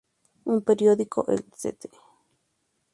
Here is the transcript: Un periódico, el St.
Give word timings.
Un 0.51 0.59
periódico, 0.63 1.27
el 1.31 1.45
St. 1.53 1.83